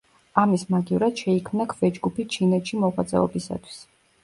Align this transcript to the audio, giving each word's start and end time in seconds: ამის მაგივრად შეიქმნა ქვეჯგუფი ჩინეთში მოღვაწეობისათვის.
ამის 0.43 0.63
მაგივრად 0.75 1.21
შეიქმნა 1.25 1.67
ქვეჯგუფი 1.75 2.27
ჩინეთში 2.37 2.83
მოღვაწეობისათვის. 2.87 3.81